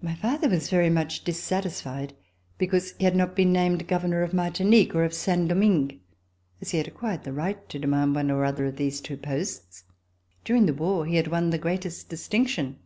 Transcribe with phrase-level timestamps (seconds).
[0.00, 2.14] My father was very much dissatisfied
[2.56, 5.98] because he had not been named Governor of Martinique or of Saint Domingue,
[6.60, 9.00] as he had acquired the right to de mand one or the other of these
[9.00, 9.82] two posts.
[10.44, 12.78] During the war he had won the greatest distinction.